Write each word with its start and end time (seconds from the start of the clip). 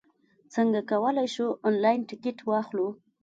څنګه 0.53 0.79
کولای 0.89 1.27
شو، 1.35 1.47
انلاین 1.67 2.01
ټکټ 2.09 2.37
واخلو؟ 2.49 2.87